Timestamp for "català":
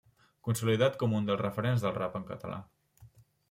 2.33-2.61